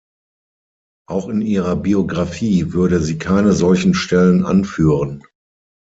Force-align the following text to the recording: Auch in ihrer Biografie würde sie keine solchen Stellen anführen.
Auch 1.07 1.29
in 1.29 1.41
ihrer 1.43 1.75
Biografie 1.75 2.73
würde 2.73 3.01
sie 3.01 3.19
keine 3.19 3.53
solchen 3.53 3.93
Stellen 3.93 4.43
anführen. 4.47 5.21